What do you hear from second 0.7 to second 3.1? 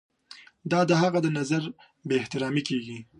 دا د هغه د نظر بې احترامي کیږي.